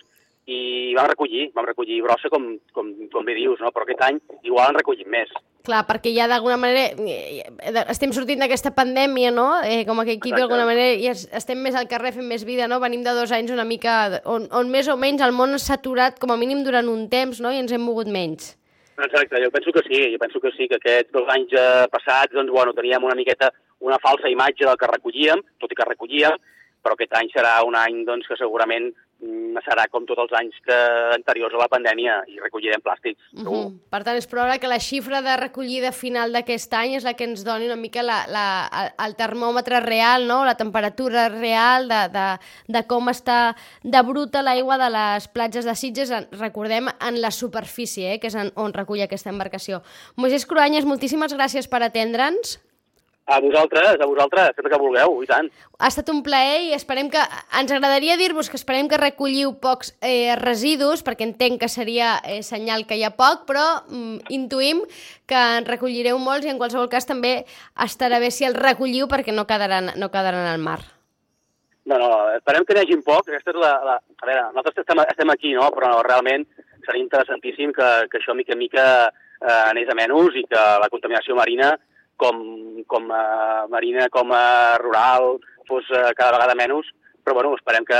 i 0.45 0.93
vam 0.97 1.07
recollir, 1.07 1.51
vam 1.55 1.65
recollir 1.65 2.01
brossa 2.03 2.27
com, 2.29 2.57
com, 2.75 2.89
com 3.13 3.23
bé 3.25 3.33
dius, 3.37 3.61
no? 3.63 3.69
però 3.71 3.85
aquest 3.85 4.01
any 4.03 4.17
igual 4.43 4.67
han 4.67 4.75
recollit 4.75 5.07
més. 5.07 5.29
Clar, 5.63 5.85
perquè 5.87 6.11
ja 6.13 6.25
d'alguna 6.27 6.57
manera 6.59 6.89
eh, 6.99 7.39
eh, 7.47 7.85
estem 7.87 8.11
sortint 8.11 8.41
d'aquesta 8.43 8.73
pandèmia, 8.75 9.31
no? 9.31 9.61
Eh, 9.63 9.85
com 9.87 9.97
aquell 10.01 10.17
equip 10.19 10.35
d'alguna 10.35 10.65
manera 10.67 10.97
i 10.99 11.07
es- 11.07 11.29
estem 11.31 11.61
més 11.63 11.75
al 11.79 11.87
carrer 11.87 12.11
fent 12.11 12.27
més 12.27 12.43
vida, 12.43 12.67
no? 12.67 12.81
Venim 12.83 13.01
de 13.05 13.13
dos 13.15 13.31
anys 13.31 13.51
una 13.55 13.63
mica 13.63 14.19
on, 14.25 14.49
on 14.51 14.67
més 14.69 14.89
o 14.91 14.97
menys 14.97 15.21
el 15.23 15.31
món 15.31 15.55
s'ha 15.57 15.75
aturat 15.79 16.19
com 16.19 16.31
a 16.31 16.35
mínim 16.35 16.65
durant 16.65 16.89
un 16.91 17.07
temps, 17.07 17.39
no? 17.39 17.49
I 17.49 17.59
ens 17.63 17.71
hem 17.71 17.79
mogut 17.81 18.07
menys. 18.11 18.57
Exacte, 18.97 19.39
jo 19.41 19.49
penso 19.49 19.71
que 19.71 19.81
sí, 19.87 20.11
jo 20.11 20.19
penso 20.19 20.39
que 20.41 20.51
sí, 20.51 20.67
que 20.67 20.75
aquests 20.75 21.11
dos 21.13 21.29
anys 21.29 21.53
eh, 21.55 21.87
passats, 21.89 22.33
doncs, 22.35 22.51
bueno, 22.51 22.73
teníem 22.73 23.01
una 23.01 23.15
miqueta 23.15 23.53
una 23.83 23.99
falsa 23.99 24.31
imatge 24.31 24.65
del 24.65 24.79
que 24.79 24.91
recollíem, 24.91 25.43
tot 25.59 25.71
i 25.71 25.75
que 25.79 25.89
recollíem, 25.91 26.39
però 26.83 26.97
aquest 26.97 27.15
any 27.15 27.29
serà 27.31 27.61
un 27.63 27.75
any 27.79 28.01
doncs, 28.03 28.27
que 28.27 28.35
segurament 28.35 28.89
mm, 29.23 29.61
serà 29.63 29.85
com 29.91 30.03
tots 30.03 30.19
els 30.19 30.33
anys 30.35 30.57
que, 30.67 30.75
anteriors 31.15 31.53
a 31.55 31.61
la 31.61 31.69
pandèmia 31.71 32.17
i 32.27 32.41
recollirem 32.43 32.81
plàstics. 32.83 33.21
Uh 33.39 33.45
-huh. 33.45 33.61
Per 33.89 34.01
tant, 34.03 34.17
és 34.17 34.27
probable 34.27 34.59
que 34.59 34.67
la 34.67 34.79
xifra 34.83 35.21
de 35.21 35.37
recollida 35.37 35.93
final 35.93 36.33
d'aquest 36.33 36.73
any 36.73 36.95
és 36.95 37.05
la 37.05 37.13
que 37.13 37.23
ens 37.23 37.45
doni 37.45 37.65
una 37.67 37.77
mica 37.77 38.03
la, 38.03 38.25
la, 38.27 38.91
el- 39.05 39.15
termòmetre 39.15 39.79
real, 39.79 40.27
no? 40.27 40.43
la 40.43 40.55
temperatura 40.57 41.29
real 41.29 41.87
de, 41.87 42.09
de, 42.11 42.27
de 42.67 42.83
com 42.87 43.07
està 43.07 43.55
de 43.83 44.01
bruta 44.01 44.41
l'aigua 44.41 44.77
de 44.77 44.89
les 44.89 45.27
platges 45.29 45.63
de 45.63 45.75
Sitges, 45.75 46.11
recordem, 46.31 46.89
en 46.99 47.21
la 47.21 47.31
superfície, 47.31 48.13
eh? 48.15 48.19
que 48.19 48.27
és 48.27 48.35
en, 48.35 48.51
on 48.55 48.73
recull 48.73 49.01
aquesta 49.01 49.29
embarcació. 49.29 49.83
Moisès 50.17 50.45
Cruanyes, 50.45 50.83
moltíssimes 50.85 51.33
gràcies 51.33 51.69
per 51.69 51.81
atendre'ns. 51.81 52.59
A 53.25 53.39
vosaltres, 53.39 54.01
a 54.01 54.05
vosaltres, 54.05 54.49
sempre 54.55 54.71
que 54.73 54.79
vulgueu, 54.81 55.21
i 55.23 55.27
tant. 55.29 55.47
Ha 55.79 55.87
estat 55.87 56.09
un 56.11 56.19
plaer 56.25 56.57
i 56.65 56.73
esperem 56.75 57.07
que... 57.11 57.21
Ens 57.55 57.71
agradaria 57.71 58.17
dir-vos 58.19 58.49
que 58.51 58.59
esperem 58.59 58.89
que 58.91 58.99
recolliu 58.99 59.53
pocs 59.63 59.93
eh, 60.03 60.35
residus, 60.41 61.05
perquè 61.07 61.23
entenc 61.23 61.61
que 61.61 61.69
seria 61.71 62.17
eh, 62.27 62.41
senyal 62.43 62.83
que 62.89 62.97
hi 62.99 63.05
ha 63.07 63.13
poc, 63.15 63.45
però 63.47 63.63
mm, 63.87 64.33
intuïm 64.35 64.81
que 65.29 65.39
en 65.59 65.69
recollireu 65.69 66.19
molts 66.19 66.49
i 66.49 66.51
en 66.51 66.59
qualsevol 66.59 66.91
cas 66.91 67.07
també 67.07 67.45
estarà 67.87 68.19
bé 68.19 68.27
si 68.27 68.43
els 68.43 68.59
recolliu 68.59 69.07
perquè 69.07 69.31
no 69.31 69.47
quedaran, 69.47 69.93
no 69.95 70.11
quedaran 70.11 70.49
al 70.51 70.59
mar. 70.59 70.81
No, 71.85 71.95
no, 71.99 72.11
esperem 72.35 72.67
que 72.67 72.75
n'hi 72.75 72.83
hagin 72.83 73.07
poc. 73.07 73.27
Aquesta 73.27 73.55
és 73.55 73.59
la, 73.59 73.71
la... 73.87 73.97
A 74.19 74.27
veure, 74.27 74.43
nosaltres 74.51 74.83
estem, 74.83 74.99
estem 75.07 75.31
aquí, 75.31 75.55
no? 75.55 75.71
però 75.75 75.95
no, 75.95 76.03
realment 76.03 76.45
seria 76.83 77.03
interessantíssim 77.03 77.71
que, 77.75 77.89
que 78.11 78.19
això 78.19 78.35
mica 78.35 78.55
en 78.55 78.59
mica 78.59 78.85
eh, 79.07 79.63
anés 79.69 79.87
a 79.87 79.95
menys 79.95 80.35
i 80.39 80.45
que 80.47 80.63
la 80.83 80.89
contaminació 80.91 81.35
marina, 81.39 81.73
com, 82.23 82.39
com 82.87 83.11
a 83.11 83.23
marina, 83.71 84.07
com 84.13 84.31
a 84.33 84.79
rural, 84.81 85.35
fos 85.67 85.91
eh, 85.91 86.09
cada 86.15 86.37
vegada 86.39 86.55
menys. 86.55 86.87
Però 87.23 87.35
bueno, 87.37 87.53
esperem 87.55 87.85
que, 87.87 87.99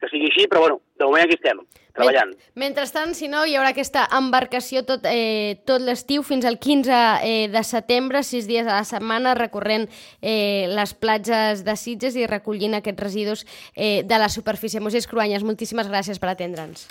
que 0.00 0.08
sigui 0.12 0.30
així, 0.30 0.46
però 0.48 0.62
bueno, 0.64 0.78
de 0.96 1.04
moment 1.04 1.26
aquí 1.26 1.34
estem, 1.36 1.58
treballant. 1.92 2.30
Men- 2.32 2.62
Mentrestant, 2.62 3.12
si 3.18 3.28
no, 3.28 3.42
hi 3.44 3.52
haurà 3.58 3.74
aquesta 3.74 4.06
embarcació 4.16 4.80
tot, 4.88 5.04
eh, 5.10 5.58
tot 5.68 5.84
l'estiu 5.84 6.24
fins 6.24 6.48
al 6.48 6.56
15 6.56 6.96
eh, 7.28 7.48
de 7.52 7.62
setembre, 7.68 8.22
sis 8.24 8.48
dies 8.48 8.64
a 8.64 8.78
la 8.78 8.86
setmana, 8.88 9.34
recorrent 9.36 9.84
eh, 10.22 10.64
les 10.72 10.94
platges 10.96 11.66
de 11.68 11.76
Sitges 11.76 12.16
i 12.16 12.24
recollint 12.30 12.78
aquests 12.80 13.04
residus 13.04 13.44
eh, 13.76 14.00
de 14.08 14.18
la 14.24 14.32
superfície. 14.32 14.80
Moisès 14.80 15.08
Cruanyes, 15.10 15.44
moltíssimes 15.44 15.92
gràcies 15.92 16.20
per 16.20 16.32
atendre'ns. 16.32 16.88